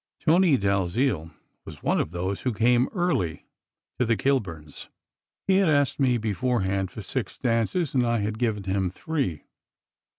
Tony 0.19 0.57
Dalziel 0.57 1.29
was 1.63 1.83
one 1.83 1.99
of 1.99 2.09
those 2.09 2.41
who 2.41 2.53
came 2.55 2.87
early 2.91 3.45
to 3.99 4.03
the 4.03 4.17
Kilburns. 4.17 4.89
He 5.45 5.57
had 5.57 5.69
asked 5.69 5.99
me 5.99 6.17
beforehand 6.17 6.89
for 6.89 7.03
six 7.03 7.37
dances, 7.37 7.93
and 7.93 8.03
I 8.03 8.17
had 8.17 8.39
given 8.39 8.63
him 8.63 8.89
three. 8.89 9.43